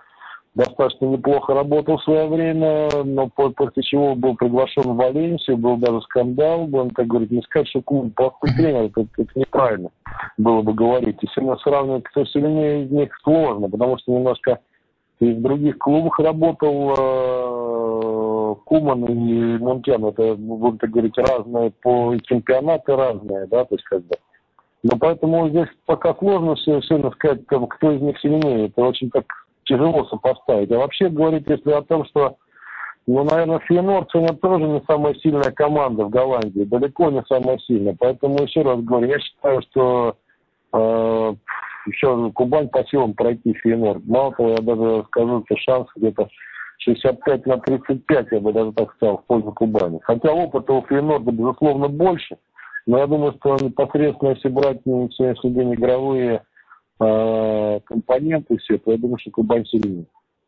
достаточно 0.55 1.05
неплохо 1.05 1.53
работал 1.53 1.97
в 1.97 2.03
свое 2.03 2.27
время, 2.27 2.89
но 3.03 3.27
после 3.29 3.83
чего 3.83 4.15
был 4.15 4.35
приглашен 4.35 4.83
в 4.83 4.95
Валенсию, 4.95 5.57
был 5.57 5.77
даже 5.77 6.01
скандал, 6.01 6.67
он 6.73 6.89
так 6.91 7.07
говорит, 7.07 7.31
не 7.31 7.41
сказать, 7.41 7.67
что 7.67 7.81
клуб 7.81 8.13
плохой 8.15 8.49
тренер, 8.51 8.85
это, 8.85 9.05
это 9.17 9.31
неправильно 9.39 9.89
было 10.37 10.61
бы 10.61 10.73
говорить. 10.73 11.21
И 11.21 11.27
сильно 11.35 11.57
сравнивать, 11.57 12.05
кто 12.05 12.25
сильнее 12.25 12.85
из 12.85 12.91
них, 12.91 13.15
сложно, 13.23 13.69
потому 13.69 13.97
что 13.97 14.13
немножко 14.13 14.59
и 15.19 15.31
в 15.31 15.41
других 15.41 15.77
клубах 15.77 16.19
работал 16.19 16.93
э, 16.97 18.55
Куман 18.65 19.05
и 19.05 19.57
Мунтян, 19.59 20.03
это, 20.05 20.35
будем 20.35 20.77
так 20.77 20.89
говорить, 20.89 21.17
разные 21.17 21.71
по 21.81 22.13
чемпионаты 22.23 22.95
разные, 22.95 23.47
да, 23.47 23.63
то 23.63 23.75
есть 23.75 23.85
как 23.85 24.01
бы. 24.01 24.15
Но 24.83 24.97
поэтому 24.99 25.49
здесь 25.49 25.69
пока 25.85 26.13
сложно 26.15 26.55
все, 26.55 26.79
все 26.81 27.11
сказать, 27.11 27.41
кто 27.47 27.91
из 27.91 28.01
них 28.01 28.19
сильнее. 28.19 28.67
Это 28.67 28.81
очень 28.81 29.09
так 29.09 29.25
тяжело 29.65 30.05
сопоставить. 30.05 30.71
А 30.71 30.77
вообще 30.77 31.09
говорить, 31.09 31.45
если 31.47 31.71
о 31.71 31.81
том, 31.81 32.05
что, 32.05 32.37
ну, 33.07 33.23
наверное, 33.23 33.59
Фейнорд 33.59 34.09
сегодня 34.11 34.35
тоже 34.37 34.63
не 34.65 34.81
самая 34.87 35.13
сильная 35.15 35.51
команда 35.51 36.05
в 36.05 36.09
Голландии, 36.09 36.63
далеко 36.63 37.09
не 37.11 37.23
самая 37.27 37.57
сильная. 37.59 37.95
Поэтому 37.99 38.41
еще 38.43 38.61
раз 38.61 38.79
говорю, 38.81 39.07
я 39.07 39.19
считаю, 39.19 39.61
что 39.63 40.15
э, 40.73 41.33
еще 41.87 42.31
Кубань 42.31 42.69
по 42.69 42.83
силам 42.85 43.13
пройти 43.13 43.53
Фейнорд. 43.53 44.05
Мало 44.05 44.33
того, 44.33 44.49
я 44.49 44.57
даже 44.57 45.03
скажу, 45.07 45.43
что 45.45 45.57
шанс 45.57 45.87
где-то 45.95 46.27
65 46.79 47.45
на 47.45 47.57
35, 47.57 48.27
я 48.31 48.39
бы 48.39 48.53
даже 48.53 48.71
так 48.73 48.93
сказал, 48.95 49.17
в 49.17 49.25
пользу 49.25 49.51
Кубани. 49.51 49.99
Хотя 50.03 50.31
опыта 50.31 50.73
у 50.73 50.81
Фейнорда, 50.83 51.31
безусловно, 51.31 51.87
больше. 51.87 52.37
Но 52.85 52.99
я 52.99 53.07
думаю, 53.07 53.33
что 53.39 53.55
непосредственно, 53.55 54.29
если 54.31 54.49
брать 54.49 54.85
на 54.85 55.09
сегодняшний 55.11 55.51
день 55.51 55.73
игровые 55.73 56.43
компоненты 56.97 58.57
все, 58.57 58.77
то 58.77 58.91
я 58.91 58.97
думаю, 58.97 59.17
что 59.19 59.31
Кубань 59.31 59.65
сильнее. 59.65 60.05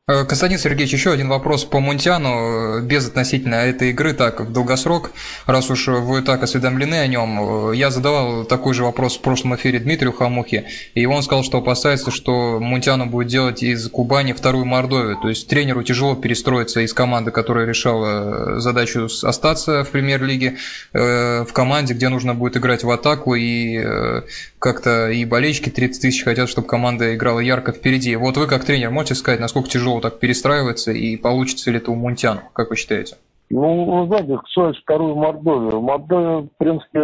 Э, 0.10 0.24
Константин 0.24 0.58
Сергеевич, 0.58 0.94
еще 0.94 1.12
один 1.12 1.28
вопрос 1.28 1.66
по 1.66 1.82
Мунтяну, 1.82 2.80
без 2.82 3.06
относительно 3.10 3.56
этой 3.56 3.90
игры, 3.90 4.14
так 4.14 4.38
как 4.38 4.54
долгосрок, 4.54 5.12
раз 5.48 5.70
уж 5.70 5.88
вы 5.88 6.22
так 6.22 6.42
осведомлены 6.44 6.96
о 6.96 7.08
нем. 7.08 7.74
Я 7.74 7.92
задавал 7.92 8.46
такой 8.46 8.74
же 8.74 8.86
вопрос 8.86 9.18
в 9.18 9.22
прошлом 9.22 9.58
эфире 9.58 9.80
Дмитрию 9.80 10.14
Хамухе, 10.14 10.68
и 10.96 11.06
он 11.06 11.24
сказал, 11.24 11.44
что 11.44 11.58
опасается, 11.58 12.10
что 12.10 12.58
Мунтяну 12.62 13.06
будет 13.08 13.28
делать 13.28 13.62
из 13.62 13.90
Кубани 13.90 14.32
вторую 14.32 14.64
Мордовию. 14.64 15.18
То 15.22 15.28
есть 15.28 15.50
тренеру 15.50 15.84
тяжело 15.84 16.16
перестроиться 16.16 16.80
из 16.80 16.94
команды, 16.94 17.32
которая 17.32 17.66
решала 17.66 18.62
задачу 18.62 19.10
остаться 19.24 19.84
в 19.84 19.90
премьер-лиге, 19.90 20.56
э, 20.94 21.44
в 21.44 21.52
команде, 21.52 21.94
где 21.94 22.08
нужно 22.08 22.34
будет 22.34 22.56
играть 22.56 22.86
в 22.86 22.92
атаку, 22.92 23.36
и 23.36 23.78
э, 23.84 24.22
как-то 24.58 25.10
и 25.10 25.26
болельщики 25.26 25.70
30 25.70 26.02
тысяч 26.02 26.24
хотят, 26.24 26.48
чтобы 26.48 26.66
команда 26.66 27.14
играла 27.14 27.42
ярко 27.42 27.74
впереди. 27.74 28.16
Вот 28.16 28.38
вы 28.38 28.48
как 28.48 28.64
тренер 28.64 28.92
можете 28.92 29.16
сказать, 29.16 29.42
насколько 29.42 29.70
тяжело 29.70 29.97
тяжело 29.98 30.02
так 30.02 30.20
перестраивается, 30.20 30.92
и 30.92 31.18
получится 31.18 31.72
ли 31.72 31.78
это 31.78 31.92
у 31.92 31.96
Мунтян, 31.96 32.40
как 32.54 32.70
вы 32.70 32.76
считаете? 32.76 33.18
Ну, 33.50 34.02
вы 34.02 34.08
знаете, 34.08 34.38
что 34.52 34.74
вторую 34.74 35.16
Мордовию. 35.16 35.82
Мордовия, 35.82 36.42
в 36.42 36.50
принципе, 36.58 37.02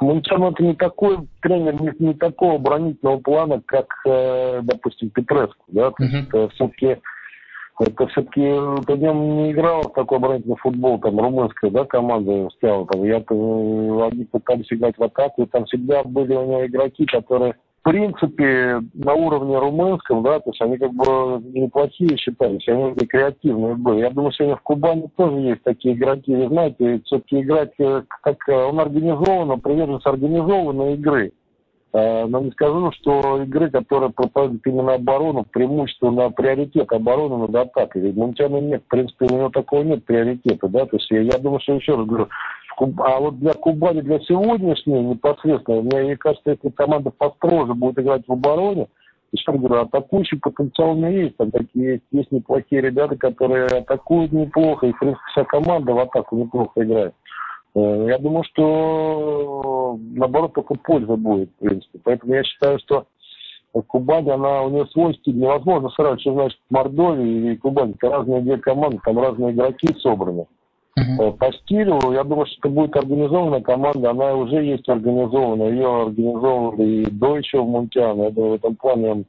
Мунтян 0.00 0.44
это 0.44 0.62
не 0.62 0.74
такой 0.74 1.18
тренер, 1.40 1.80
не, 1.80 1.92
не 1.98 2.14
такого 2.14 2.56
оборонительного 2.56 3.18
плана, 3.18 3.62
как, 3.64 3.86
э, 4.06 4.60
допустим, 4.62 5.10
Петреску, 5.10 5.64
да, 5.68 5.90
то 5.90 6.02
есть 6.02 6.28
uh-huh. 6.30 6.50
все-таки 6.54 6.98
это 7.80 8.06
все-таки 8.08 8.42
по 8.86 8.92
нем 8.92 9.36
не 9.36 9.52
играл 9.52 9.82
в 9.82 9.94
такой 9.94 10.18
оборонительный 10.18 10.56
футбол, 10.56 11.00
там, 11.00 11.18
румынская, 11.18 11.70
да, 11.70 11.84
команда 11.84 12.48
стояла, 12.56 12.86
там, 12.86 13.02
я-то, 13.04 13.34
э, 13.34 14.08
они 14.12 14.24
пытались 14.24 14.70
играть 14.70 14.98
в 14.98 15.02
атаку, 15.02 15.42
и 15.42 15.46
там 15.46 15.64
всегда 15.64 16.04
были 16.04 16.34
у 16.34 16.44
него 16.44 16.66
игроки, 16.66 17.06
которые 17.06 17.54
принципе, 17.84 18.80
на 18.94 19.14
уровне 19.14 19.58
румынском, 19.58 20.22
да, 20.22 20.40
то 20.40 20.50
есть 20.50 20.60
они 20.62 20.78
как 20.78 20.92
бы 20.94 21.40
неплохие 21.52 22.16
считались, 22.16 22.66
они 22.66 22.92
и 22.92 23.06
креативные 23.06 23.74
были. 23.74 24.00
Я 24.00 24.10
думаю, 24.10 24.32
сегодня 24.32 24.56
в 24.56 24.62
Кубани 24.62 25.08
тоже 25.16 25.36
есть 25.40 25.62
такие 25.62 25.94
игроки, 25.94 26.34
вы 26.34 26.48
знаете, 26.48 27.02
все-таки 27.04 27.42
играть, 27.42 27.72
э, 27.78 28.02
как 28.22 28.48
э, 28.48 28.52
он 28.52 28.80
организован, 28.80 29.60
приверженец 29.60 30.04
организованной 30.06 30.94
игры. 30.94 31.32
Э, 31.92 32.24
но 32.26 32.40
не 32.40 32.50
скажу, 32.50 32.90
что 32.92 33.42
игры, 33.42 33.70
которые 33.70 34.10
пропадают 34.10 34.66
именно 34.66 34.94
оборону, 34.94 35.44
преимущество 35.44 36.10
на 36.10 36.30
приоритет 36.30 36.90
обороны 36.90 37.36
над 37.46 37.54
атакой. 37.54 38.00
Ведь 38.02 38.16
Мунтяна 38.16 38.60
нет, 38.62 38.82
в 38.84 38.88
принципе, 38.88 39.26
у 39.26 39.36
него 39.36 39.50
такого 39.50 39.82
нет 39.82 40.04
приоритета, 40.04 40.68
да, 40.68 40.86
то 40.86 40.96
есть 40.96 41.10
я, 41.10 41.20
я 41.20 41.38
думаю, 41.38 41.60
что 41.60 41.74
еще 41.74 41.94
раз 41.94 42.06
говорю, 42.06 42.28
а 42.78 43.20
вот 43.20 43.38
для 43.38 43.52
Кубани, 43.52 44.00
для 44.00 44.20
сегодняшней 44.20 45.00
непосредственно, 45.02 45.82
мне 45.82 46.16
кажется, 46.16 46.50
если 46.50 46.70
команда 46.70 47.10
построже 47.10 47.74
будет 47.74 47.98
играть 47.98 48.22
в 48.26 48.32
обороне, 48.32 48.88
еще 49.32 49.50
раз 49.50 49.60
говорю, 49.60 49.82
атакующий 49.82 50.38
потенциал 50.38 50.92
у 50.92 50.94
меня 50.94 51.08
есть. 51.08 51.36
Там 51.36 51.50
такие 51.50 51.94
есть, 51.94 52.04
есть 52.12 52.30
неплохие 52.30 52.82
ребята, 52.82 53.16
которые 53.16 53.66
атакуют 53.66 54.32
неплохо, 54.32 54.86
и, 54.86 54.92
в 54.92 54.98
принципе, 54.98 55.24
вся 55.32 55.44
команда 55.44 55.92
в 55.92 55.98
атаку 55.98 56.36
неплохо 56.36 56.82
играет. 56.82 57.14
Э, 57.74 58.06
я 58.08 58.18
думаю, 58.18 58.44
что 58.44 59.98
наоборот 60.14 60.54
только 60.54 60.74
польза 60.74 61.16
будет, 61.16 61.50
в 61.50 61.64
принципе. 61.64 61.98
Поэтому 62.04 62.34
я 62.34 62.44
считаю, 62.44 62.78
что 62.78 63.06
Кубань, 63.82 64.30
она, 64.30 64.62
у 64.62 64.70
нее 64.70 64.86
свой 64.86 65.14
стиль. 65.14 65.36
Невозможно 65.36 65.90
сразу, 65.90 66.20
что 66.20 66.32
значит 66.34 66.60
Мордовия 66.70 67.52
и 67.52 67.56
Кубань. 67.56 67.94
Это 67.98 68.10
разные 68.10 68.40
две 68.40 68.56
команды, 68.58 69.00
там 69.04 69.18
разные 69.18 69.52
игроки 69.52 69.88
собраны. 69.98 70.46
Uh-huh. 70.96 71.32
По 71.38 71.52
стилю, 71.52 71.98
я 72.12 72.22
думаю, 72.22 72.46
что 72.46 72.56
это 72.60 72.68
будет 72.68 72.96
организованная 72.96 73.60
команда, 73.60 74.10
она 74.10 74.34
уже 74.34 74.62
есть 74.62 74.88
организована, 74.88 75.64
ее 75.64 76.02
организовывали 76.02 76.84
и 76.84 77.10
до 77.10 77.36
еще 77.36 77.62
в 77.62 77.66
Мунтиане, 77.66 78.24
я 78.24 78.30
думаю, 78.30 78.52
в 78.52 78.54
этом 78.54 78.76
плане 78.76 79.10
он 79.10 79.24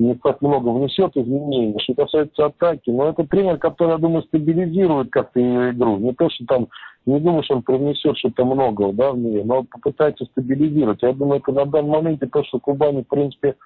не 0.00 0.14
так 0.14 0.40
много 0.40 0.70
внесет 0.70 1.16
изменений. 1.16 1.78
Что 1.78 1.94
касается 1.94 2.46
атаки, 2.46 2.90
но 2.90 3.10
это 3.10 3.26
тренер, 3.26 3.58
который, 3.58 3.90
я 3.90 3.98
думаю, 3.98 4.22
стабилизирует 4.24 5.10
как-то 5.10 5.38
ее 5.38 5.70
игру. 5.70 5.98
Не 5.98 6.12
то, 6.14 6.28
что 6.30 6.44
там, 6.46 6.68
не 7.06 7.20
думаю, 7.20 7.42
что 7.44 7.56
он 7.56 7.62
привнесет 7.62 8.16
что-то 8.16 8.44
много 8.44 8.92
да, 8.92 9.12
в 9.12 9.18
нее, 9.18 9.44
но 9.44 9.64
попытается 9.64 10.24
стабилизировать. 10.24 11.02
Я 11.02 11.12
думаю, 11.12 11.40
это 11.40 11.52
на 11.52 11.66
данном 11.66 11.90
моменте 11.90 12.26
то, 12.26 12.42
что 12.44 12.58
Кубани, 12.58 13.02
в 13.02 13.08
принципе, 13.08 13.56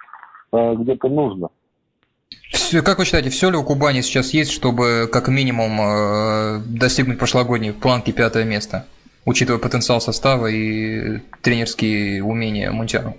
э, 0.52 0.74
где-то 0.74 1.08
нужно. 1.08 1.50
Все, 2.52 2.82
как 2.82 2.98
вы 2.98 3.04
считаете, 3.04 3.30
все 3.30 3.50
ли 3.50 3.56
у 3.56 3.64
Кубани 3.64 4.00
сейчас 4.00 4.32
есть, 4.32 4.52
чтобы 4.52 5.08
как 5.12 5.28
минимум 5.28 5.80
э, 5.80 6.60
достигнуть 6.66 7.18
прошлогодней 7.18 7.72
планки 7.72 8.12
пятое 8.12 8.44
место, 8.44 8.86
учитывая 9.24 9.60
потенциал 9.60 10.00
состава 10.00 10.46
и 10.46 11.18
тренерские 11.42 12.22
умения 12.22 12.70
Мунтяну? 12.70 13.16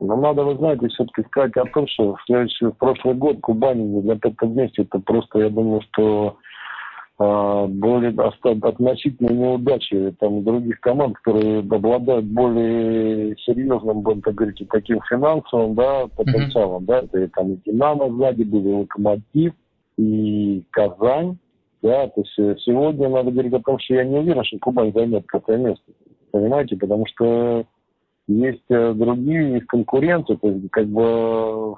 Но 0.00 0.16
надо, 0.16 0.44
вы 0.44 0.56
знаете, 0.56 0.86
все-таки 0.88 1.26
сказать 1.28 1.56
о 1.56 1.64
том, 1.66 1.86
что 1.88 2.14
в 2.14 2.22
следующий, 2.24 2.66
в 2.66 2.72
прошлый 2.72 3.14
год 3.14 3.40
Кубани 3.40 4.00
для 4.00 4.16
пятого 4.16 4.48
места 4.50 4.82
это 4.82 5.00
просто, 5.00 5.40
я 5.40 5.50
думаю, 5.50 5.82
что 5.90 6.36
а, 7.20 7.66
более 7.66 8.10
относительно 8.10 9.30
неудачи 9.30 10.14
там, 10.20 10.44
других 10.44 10.78
команд, 10.80 11.18
которые 11.18 11.60
обладают 11.60 12.26
более 12.26 13.36
серьезным, 13.38 14.02
будем 14.02 14.22
так 14.22 14.36
говорить, 14.36 14.62
таким 14.70 15.00
финансовым 15.08 15.74
да, 15.74 16.06
потенциалом. 16.16 16.84
Mm-hmm. 16.84 16.86
Да, 16.86 16.98
это 16.98 17.28
там 17.34 17.52
и 17.54 17.58
Динамо 17.66 18.16
сзади 18.16 18.44
были, 18.44 18.72
Локомотив, 18.72 19.52
и 19.96 20.62
Казань. 20.70 21.38
Да, 21.82 22.06
то 22.08 22.20
есть 22.20 22.38
э, 22.38 22.56
сегодня 22.60 23.08
надо 23.08 23.30
говорить 23.30 23.52
о 23.52 23.60
том, 23.60 23.78
что 23.80 23.94
я 23.94 24.04
не 24.04 24.18
уверен, 24.18 24.44
что 24.44 24.58
Кубань 24.58 24.92
займет 24.92 25.26
какое 25.26 25.58
место. 25.58 25.92
Понимаете, 26.30 26.76
потому 26.76 27.04
что 27.06 27.64
есть 28.28 28.64
э, 28.68 28.92
другие, 28.94 29.54
есть 29.54 29.66
конкуренты, 29.66 30.36
то 30.36 30.48
есть 30.48 30.70
как 30.70 30.86
бы 30.86 31.74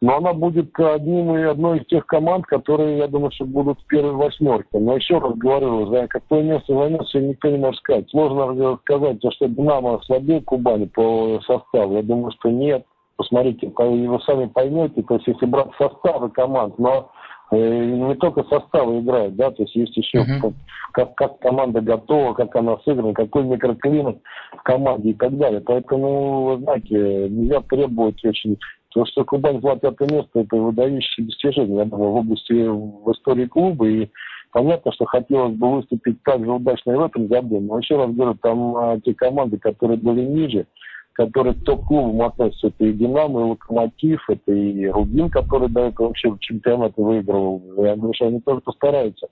но 0.00 0.18
она 0.18 0.32
будет 0.32 0.78
одним 0.78 1.36
и 1.36 1.42
одной 1.42 1.78
из 1.78 1.86
тех 1.86 2.06
команд, 2.06 2.46
которые, 2.46 2.98
я 2.98 3.08
думаю, 3.08 3.32
что 3.32 3.44
будут 3.44 3.80
в 3.80 3.86
первой 3.86 4.12
восьмерке. 4.12 4.78
Но 4.78 4.94
еще 4.94 5.18
раз 5.18 5.34
говорю, 5.34 5.86
за 5.86 6.06
какое 6.06 6.42
место 6.42 6.72
займется, 6.72 7.20
никто 7.20 7.48
не 7.48 7.58
может 7.58 7.80
сказать. 7.80 8.08
Сложно 8.10 8.78
сказать, 8.82 9.18
что 9.18 9.48
Динамо 9.48 10.00
слабее 10.04 10.40
Кубани 10.42 10.86
по 10.86 11.40
составу. 11.44 11.96
Я 11.96 12.02
думаю, 12.02 12.30
что 12.38 12.48
нет. 12.50 12.86
Посмотрите, 13.16 13.72
вы 13.76 14.20
сами 14.20 14.46
поймете, 14.46 15.02
то 15.02 15.14
есть 15.14 15.26
если 15.26 15.46
брать 15.46 15.70
составы 15.76 16.30
команд, 16.30 16.78
но 16.78 17.10
э, 17.50 17.56
не 17.56 18.14
только 18.14 18.44
составы 18.44 19.00
играют, 19.00 19.34
да, 19.34 19.50
то 19.50 19.64
есть 19.64 19.74
есть 19.74 19.96
еще 19.96 20.18
uh-huh. 20.18 20.54
как, 20.92 21.16
как 21.16 21.40
команда 21.40 21.80
готова, 21.80 22.34
как 22.34 22.54
она 22.54 22.78
сыграна, 22.84 23.14
какой 23.14 23.42
микроклимат 23.42 24.18
в 24.56 24.62
команде 24.62 25.10
и 25.10 25.14
так 25.14 25.36
далее. 25.36 25.60
Поэтому, 25.60 26.44
вы 26.44 26.58
знаете, 26.58 27.28
нельзя 27.28 27.60
требовать 27.62 28.24
очень 28.24 28.56
то, 28.98 29.06
что 29.06 29.24
Кубань 29.24 29.60
заняла 29.60 29.76
пятое 29.76 30.08
место, 30.10 30.40
это 30.40 30.56
выдающее 30.56 31.24
достижение, 31.24 31.76
я 31.76 31.84
думаю, 31.84 32.10
в 32.10 32.16
области, 32.16 32.52
в 32.52 33.12
истории 33.12 33.46
клуба. 33.46 33.88
И 33.88 34.10
понятно, 34.50 34.90
что 34.90 35.04
хотелось 35.04 35.54
бы 35.54 35.76
выступить 35.76 36.20
так 36.24 36.44
же 36.44 36.50
удачно 36.50 36.90
и 36.90 36.96
в 36.96 37.04
этом 37.04 37.28
году. 37.28 37.60
Но 37.60 37.78
еще 37.78 37.96
раз 37.96 38.10
говорю, 38.10 38.36
там 38.42 38.76
а, 38.76 38.98
те 38.98 39.14
команды, 39.14 39.56
которые 39.58 39.98
были 39.98 40.22
ниже, 40.22 40.66
которые 41.12 41.54
к 41.54 41.62
топ-клубам 41.62 42.22
относятся, 42.22 42.68
это 42.68 42.86
и 42.86 42.92
«Динамо», 42.92 43.40
и 43.40 43.44
«Локомотив», 43.50 44.28
это 44.28 44.50
и 44.50 44.86
«Рубин», 44.86 45.30
который 45.30 45.68
до 45.68 45.82
этого 45.82 46.08
вообще 46.08 46.34
чемпионат 46.40 46.94
выигрывал. 46.96 47.62
Я 47.76 47.94
думаю, 47.94 48.14
что 48.14 48.26
они 48.26 48.40
тоже 48.40 48.60
постараются 48.62 49.28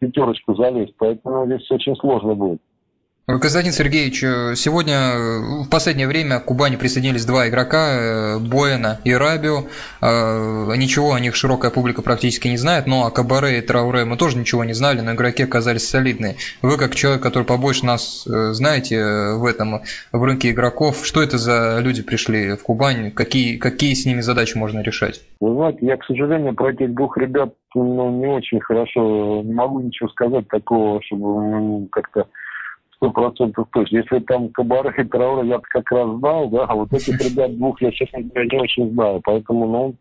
пятерочку 0.00 0.56
залезть, 0.56 0.94
поэтому 0.98 1.46
здесь 1.46 1.70
очень 1.70 1.94
сложно 1.94 2.34
будет. 2.34 2.60
Константин 3.26 3.72
Сергеевич, 3.72 4.22
э, 4.22 4.54
сегодня 4.54 4.96
э, 4.96 5.64
в 5.64 5.70
последнее 5.70 6.06
время 6.06 6.40
к 6.40 6.44
Кубани 6.44 6.76
присоединились 6.76 7.24
два 7.24 7.48
игрока, 7.48 7.88
э, 7.88 8.38
Боэна 8.38 9.00
и 9.02 9.14
Рабио. 9.14 9.64
Ничего 10.02 11.14
о 11.14 11.20
них 11.20 11.34
широкая 11.34 11.70
публика 11.70 12.02
практически 12.02 12.48
не 12.48 12.58
знает, 12.58 12.86
но 12.86 13.06
о 13.06 13.10
Кабаре 13.10 13.58
и 13.58 13.62
Трауре 13.62 14.04
мы 14.04 14.18
тоже 14.18 14.36
ничего 14.36 14.62
не 14.64 14.74
знали, 14.74 15.00
но 15.00 15.14
игроки 15.14 15.42
оказались 15.42 15.88
солидные. 15.88 16.34
Вы, 16.60 16.76
как 16.76 16.94
человек, 16.94 17.22
который 17.22 17.44
побольше 17.44 17.86
нас 17.86 18.24
знаете 18.26 19.02
в 19.36 19.46
этом, 19.46 19.80
в 20.12 20.22
рынке 20.22 20.50
игроков, 20.50 21.06
что 21.06 21.22
это 21.22 21.38
за 21.38 21.78
люди 21.80 22.02
пришли 22.02 22.56
в 22.56 22.62
Кубань, 22.62 23.10
какие, 23.10 23.56
какие 23.56 23.94
с 23.94 24.04
ними 24.04 24.20
задачи 24.20 24.58
можно 24.58 24.80
решать? 24.80 25.22
Вы 25.40 25.54
знаете, 25.54 25.78
я, 25.80 25.96
к 25.96 26.04
сожалению, 26.04 26.54
про 26.54 26.72
этих 26.72 26.92
двух 26.92 27.16
ребят 27.16 27.54
ну, 27.74 28.10
не 28.10 28.26
очень 28.26 28.60
хорошо, 28.60 29.42
не 29.42 29.54
могу 29.54 29.80
ничего 29.80 30.08
сказать 30.10 30.46
такого, 30.48 31.00
чтобы 31.02 31.88
как-то 31.90 32.26
сто 33.04 33.10
процентов 33.10 33.68
точно. 33.72 33.98
Если 33.98 34.18
там 34.20 34.48
Кабары 34.50 34.94
и 34.96 35.04
Траура 35.04 35.44
я 35.44 35.60
как 35.62 35.90
раз 35.90 36.18
знал, 36.18 36.48
да, 36.48 36.64
а 36.64 36.74
вот 36.74 36.92
этих 36.92 37.20
ребят 37.20 37.56
двух 37.56 37.80
я, 37.82 37.90
честно 37.90 38.22
говоря, 38.22 38.48
не 38.50 38.60
очень 38.60 38.90
знаю. 38.92 39.20
Поэтому, 39.24 39.66
ну, 39.66 39.94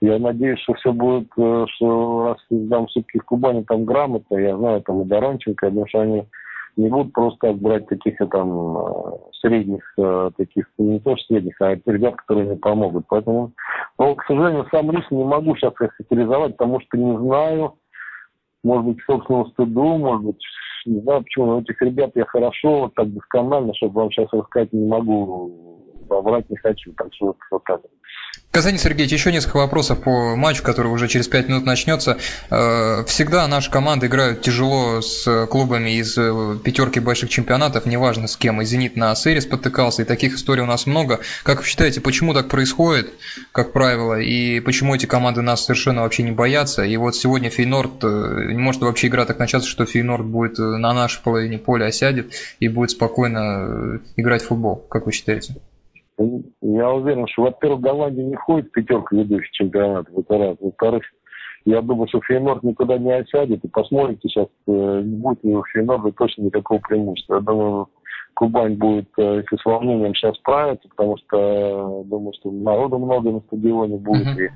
я 0.00 0.18
надеюсь, 0.18 0.60
что 0.60 0.74
все 0.74 0.92
будет, 0.92 1.28
э, 1.36 1.66
что 1.74 2.24
раз 2.28 2.68
там 2.70 2.86
все-таки 2.86 3.18
в 3.18 3.24
Кубани 3.24 3.62
там 3.62 3.84
грамотно, 3.84 4.36
я 4.36 4.56
знаю 4.56 4.82
там 4.82 5.02
и 5.02 5.04
Доронченко, 5.06 5.66
потому 5.66 5.88
что 5.88 6.00
они 6.00 6.24
не 6.76 6.88
будут 6.90 7.14
просто 7.14 7.48
так 7.48 7.56
брать 7.56 7.86
каких-то 7.86 8.26
там 8.26 8.76
э, 8.76 8.82
средних, 9.40 9.82
э, 9.98 10.30
таких, 10.36 10.66
не 10.78 11.00
то 11.00 11.16
что 11.16 11.26
средних, 11.26 11.54
а 11.60 11.74
ребят, 11.86 12.16
которые 12.16 12.48
не 12.48 12.56
помогут. 12.56 13.06
Поэтому, 13.08 13.52
ну, 13.98 14.14
к 14.14 14.24
сожалению, 14.26 14.66
сам 14.70 14.90
лично 14.90 15.14
не 15.14 15.24
могу 15.24 15.56
сейчас 15.56 15.72
характеризовать, 15.74 16.56
потому 16.56 16.80
что 16.80 16.98
не 16.98 17.16
знаю, 17.16 17.74
может 18.62 18.86
быть, 18.86 18.98
собственному 19.06 19.46
стыду, 19.46 19.96
может 19.96 20.26
быть, 20.26 20.42
не 20.86 21.00
знаю 21.00 21.22
почему, 21.22 21.46
но 21.46 21.60
этих 21.60 21.80
ребят 21.82 22.10
я 22.14 22.24
хорошо, 22.24 22.90
так 22.94 23.12
досконально, 23.12 23.74
чтобы 23.74 24.00
вам 24.00 24.10
сейчас 24.10 24.32
рассказать 24.32 24.72
не 24.72 24.86
могу, 24.86 25.84
врать 26.08 26.48
не 26.50 26.56
хочу, 26.56 26.92
так 26.94 27.12
что 27.14 27.26
вот, 27.26 27.36
вот 27.50 27.64
так. 27.64 27.80
Константин 28.56 28.80
Сергеевич, 28.80 29.12
еще 29.12 29.32
несколько 29.32 29.58
вопросов 29.58 30.00
по 30.00 30.34
матчу, 30.34 30.62
который 30.62 30.86
уже 30.86 31.08
через 31.08 31.28
5 31.28 31.48
минут 31.48 31.66
начнется. 31.66 32.16
Э, 32.48 33.04
всегда 33.06 33.46
наши 33.48 33.70
команды 33.70 34.06
играют 34.06 34.40
тяжело 34.40 35.02
с 35.02 35.46
клубами 35.46 35.98
из 35.98 36.16
э, 36.16 36.56
пятерки 36.64 36.98
больших 36.98 37.28
чемпионатов, 37.28 37.84
неважно 37.84 38.28
с 38.28 38.36
кем. 38.38 38.62
И 38.62 38.64
«Зенит» 38.64 38.96
на 38.96 39.10
Асере 39.10 39.42
спотыкался, 39.42 40.00
и 40.00 40.04
таких 40.06 40.36
историй 40.36 40.62
у 40.62 40.66
нас 40.66 40.86
много. 40.86 41.20
Как 41.42 41.58
вы 41.58 41.66
считаете, 41.66 42.00
почему 42.00 42.32
так 42.32 42.48
происходит, 42.48 43.12
как 43.52 43.74
правило, 43.74 44.18
и 44.18 44.60
почему 44.60 44.94
эти 44.94 45.04
команды 45.04 45.42
нас 45.42 45.66
совершенно 45.66 46.00
вообще 46.00 46.22
не 46.22 46.32
боятся? 46.32 46.82
И 46.82 46.96
вот 46.96 47.14
сегодня 47.14 47.50
Фейнорд, 47.50 48.02
э, 48.04 48.52
не 48.52 48.58
может 48.58 48.80
вообще 48.80 49.08
игра 49.08 49.26
так 49.26 49.38
начаться, 49.38 49.68
что 49.68 49.84
Фейнорд 49.84 50.24
будет 50.24 50.56
на 50.56 50.94
нашей 50.94 51.22
половине 51.22 51.58
поля 51.58 51.84
осядет 51.84 52.32
и 52.58 52.68
будет 52.68 52.92
спокойно 52.92 54.00
играть 54.16 54.42
в 54.42 54.46
футбол, 54.46 54.76
как 54.88 55.04
вы 55.04 55.12
считаете? 55.12 55.56
Я 56.18 56.90
уверен, 56.90 57.26
что, 57.28 57.42
во-первых, 57.42 57.80
Голландия 57.80 58.24
не 58.24 58.36
входит 58.36 58.68
в 58.68 58.72
пятерку 58.72 59.16
ведущих 59.16 59.50
чемпионатов, 59.52 60.16
это 60.16 60.38
раз. 60.38 60.56
Во-вторых, 60.60 61.02
я 61.66 61.82
думаю, 61.82 62.08
что 62.08 62.20
Фейнорд 62.22 62.62
никуда 62.62 62.96
не 62.96 63.12
осядет. 63.12 63.64
И 63.64 63.68
посмотрите 63.68 64.28
сейчас, 64.28 64.46
э, 64.68 65.02
не 65.04 65.16
будет 65.16 65.44
у 65.44 65.62
Фейнорда 65.64 66.12
точно 66.12 66.42
никакого 66.42 66.78
преимущества. 66.78 67.34
Я 67.34 67.40
думаю, 67.40 67.88
Кубань 68.34 68.74
будет, 68.74 69.08
э, 69.18 69.42
если 69.42 69.56
с 69.56 69.64
волнением 69.64 70.14
сейчас 70.14 70.36
справиться, 70.36 70.88
потому 70.88 71.16
что 71.18 71.36
э, 71.36 72.08
думаю, 72.08 72.32
что 72.38 72.52
народу 72.52 72.98
много 72.98 73.32
на 73.32 73.40
стадионе 73.40 73.96
будет, 73.96 74.26
uh-huh. 74.26 74.44
и 74.44 74.50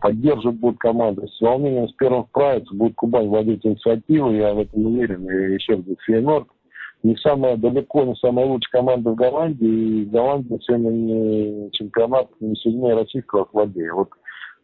поддерживать 0.00 0.56
будут 0.56 0.78
команды. 0.78 1.26
С 1.28 1.40
волнением 1.40 1.88
с 1.88 1.92
первым 1.92 2.26
справиться, 2.28 2.74
будет 2.74 2.94
Кубань 2.94 3.28
вводить 3.28 3.66
инициативу, 3.66 4.32
я 4.32 4.54
в 4.54 4.60
этом 4.60 4.86
уверен. 4.86 5.28
И 5.28 5.54
еще 5.54 5.74
раз, 5.74 5.84
Фейнорд 6.06 6.48
не 7.04 7.16
самая 7.18 7.56
далеко, 7.56 8.02
не 8.02 8.16
самая 8.16 8.46
лучшая 8.46 8.80
команда 8.80 9.10
в 9.10 9.14
Голландии. 9.14 10.02
И 10.02 10.04
Голландия 10.06 10.58
сегодня 10.62 10.90
не 10.90 11.70
чемпионат 11.72 12.28
не 12.40 12.56
сильнее 12.56 12.94
российского 12.94 13.46
слабее. 13.50 13.92
Вот. 13.92 14.08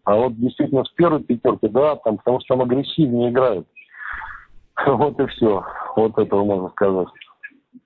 А 0.04 0.16
вот 0.16 0.36
действительно 0.38 0.82
с 0.84 0.90
первой 0.92 1.22
пятерки, 1.22 1.68
да, 1.68 1.96
там, 1.96 2.16
потому 2.16 2.40
что 2.40 2.54
там 2.54 2.62
агрессивнее 2.62 3.30
играют. 3.30 3.68
Вот 4.86 5.20
и 5.20 5.26
все. 5.26 5.62
Вот 5.94 6.16
этого 6.16 6.44
можно 6.44 6.70
сказать. 6.70 7.08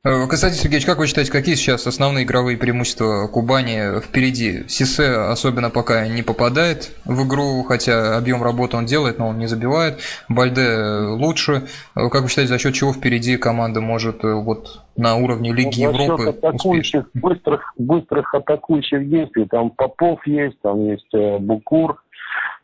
Э, 0.03 0.27
Константин 0.27 0.59
Сергеевич, 0.59 0.87
как 0.87 0.99
вы 0.99 1.07
считаете, 1.07 1.33
какие 1.33 1.55
сейчас 1.55 1.87
основные 1.87 2.25
игровые 2.25 2.57
преимущества 2.57 3.27
Кубани 3.27 4.01
впереди? 4.01 4.69
Сисе 4.69 5.09
особенно 5.09 5.71
пока 5.71 6.07
не 6.07 6.23
попадает 6.23 6.95
в 7.05 7.27
игру, 7.27 7.63
хотя 7.63 8.17
объем 8.17 8.43
работы 8.43 8.77
он 8.77 8.87
делает, 8.87 9.19
но 9.19 9.29
он 9.29 9.39
не 9.39 9.47
забивает. 9.47 10.01
Бальде 10.29 10.77
лучше. 11.09 11.69
Э, 11.95 12.09
как 12.11 12.23
вы 12.23 12.29
считаете, 12.29 12.53
за 12.53 12.59
счет 12.59 12.75
чего 12.75 12.93
впереди 12.93 13.37
команда 13.37 13.81
может 13.81 14.25
э, 14.25 14.35
вот 14.35 14.83
на 14.97 15.17
уровне 15.17 15.53
Лиги 15.53 15.83
ну, 15.83 15.93
Европы 15.93 16.29
атакующих, 16.29 17.11
быстрых, 17.15 17.73
быстрых 17.77 18.35
атакующих 18.35 19.09
действий. 19.09 19.47
Там 19.47 19.71
Попов 19.71 20.27
есть, 20.27 20.61
там 20.61 20.85
есть 20.85 21.13
Букур, 21.41 22.04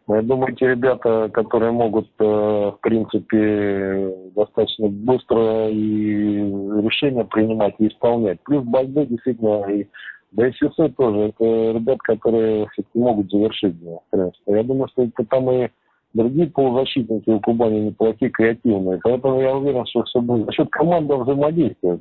я 0.08 0.22
думаю, 0.22 0.54
те 0.56 0.68
ребята, 0.68 1.30
которые 1.32 1.72
могут, 1.72 2.08
э, 2.18 2.24
в 2.24 2.78
принципе, 2.80 4.14
достаточно 4.34 4.88
быстро 4.88 5.68
и 5.68 6.38
решения 6.82 7.24
принимать 7.24 7.74
и 7.78 7.88
исполнять. 7.88 8.40
Плюс 8.44 8.64
Бальде 8.64 9.06
действительно 9.06 9.70
и 9.70 9.86
да 10.32 10.46
и 10.46 10.52
тоже. 10.52 11.18
Это 11.18 11.44
ребята, 11.44 11.98
которые 12.04 12.66
могут 12.94 13.30
завершить 13.30 13.76
тренерство. 14.10 14.54
Я 14.54 14.62
думаю, 14.62 14.88
что 14.88 15.04
это 15.04 15.24
там 15.24 15.50
и 15.50 15.68
другие 16.14 16.48
полузащитники 16.48 17.30
у 17.30 17.40
Кубани 17.40 17.80
неплохие, 17.80 18.30
креативные. 18.30 19.00
Поэтому 19.02 19.40
я 19.40 19.56
уверен, 19.56 19.84
что 19.86 20.04
все 20.04 20.20
будет 20.20 20.46
за 20.46 20.52
счет 20.52 20.70
командного 20.70 21.24
взаимодействия. 21.24 21.98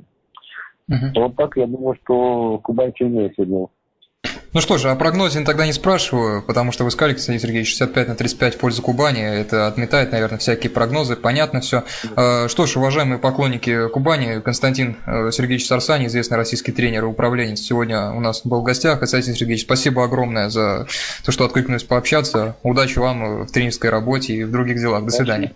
Uh-huh. 0.90 1.12
Вот 1.14 1.36
так 1.36 1.56
я 1.56 1.66
думаю, 1.66 1.96
что 2.02 2.58
Кубань 2.62 2.92
сильнее 2.96 3.32
сегодня. 3.36 3.66
Ну 4.52 4.60
что 4.60 4.78
же, 4.78 4.90
о 4.90 4.96
прогнозе 4.96 5.44
тогда 5.44 5.64
не 5.64 5.72
спрашиваю, 5.72 6.42
потому 6.44 6.72
что 6.72 6.82
вы 6.82 6.90
сказали, 6.90 7.12
Константин 7.12 7.40
Сергеевич, 7.40 7.68
65 7.68 8.08
на 8.08 8.14
35 8.16 8.54
в 8.56 8.58
пользу 8.58 8.82
Кубани. 8.82 9.22
Это 9.22 9.68
отметает, 9.68 10.10
наверное, 10.10 10.38
всякие 10.38 10.70
прогнозы, 10.70 11.14
понятно 11.14 11.60
все. 11.60 11.84
А, 12.16 12.48
что 12.48 12.66
ж, 12.66 12.76
уважаемые 12.76 13.20
поклонники 13.20 13.88
Кубани, 13.88 14.40
Константин 14.40 14.96
э, 15.06 15.30
Сергеевич 15.30 15.66
Сарсани, 15.66 16.06
известный 16.06 16.36
российский 16.36 16.72
тренер 16.72 17.04
и 17.04 17.06
управленец, 17.06 17.60
сегодня 17.60 18.10
у 18.10 18.18
нас 18.18 18.44
был 18.44 18.62
в 18.62 18.64
гостях. 18.64 18.98
Константин 18.98 19.34
Сергеевич, 19.34 19.62
спасибо 19.62 20.02
огромное 20.02 20.48
за 20.48 20.88
то, 21.24 21.30
что 21.30 21.44
откликнулись 21.44 21.84
пообщаться. 21.84 22.56
Удачи 22.64 22.98
вам 22.98 23.44
в 23.44 23.52
тренерской 23.52 23.90
работе 23.90 24.34
и 24.34 24.42
в 24.42 24.50
других 24.50 24.78
делах. 24.78 25.04
До 25.04 25.12
свидания. 25.12 25.54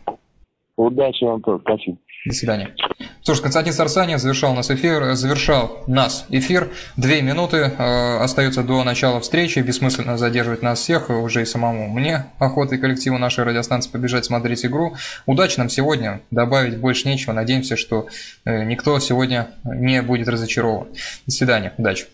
Удачи 0.77 1.25
вам 1.25 1.43
тоже. 1.43 1.61
Спасибо. 1.63 1.99
До 2.25 2.33
свидания. 2.33 2.75
Что 3.23 3.35
ж, 3.35 3.43
Константин 3.43 3.75
Сарсанин 3.75 4.19
завершал 4.19 4.55
нас 4.55 4.71
эфир, 4.71 5.15
завершал 5.15 5.85
нас 5.87 6.25
эфир. 6.31 6.71
Две 6.97 7.21
минуты 7.21 7.57
э, 7.57 8.17
остается 8.19 8.63
до 8.63 8.83
начала 8.83 9.21
встречи. 9.21 9.59
Бессмысленно 9.59 10.17
задерживать 10.17 10.63
нас 10.63 10.81
всех, 10.81 11.11
уже 11.11 11.43
и 11.43 11.45
самому 11.45 11.87
мне 11.89 12.27
охота 12.39 12.77
и 12.77 12.79
коллективу 12.79 13.19
нашей 13.19 13.45
радиостанции 13.45 13.91
побежать 13.91 14.25
смотреть 14.25 14.65
игру. 14.65 14.97
Удачи 15.27 15.59
нам 15.59 15.69
сегодня, 15.69 16.23
добавить 16.31 16.79
больше 16.79 17.09
нечего. 17.09 17.35
Надеемся, 17.35 17.77
что 17.77 18.09
э, 18.47 18.65
никто 18.65 18.99
сегодня 19.01 19.51
не 19.65 20.01
будет 20.01 20.29
разочарован. 20.29 20.89
До 21.27 21.33
свидания, 21.33 21.75
удачи. 21.77 22.07